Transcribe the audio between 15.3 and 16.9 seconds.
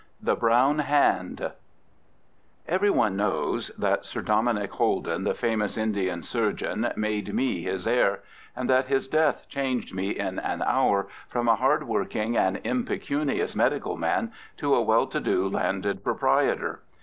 landed proprietor.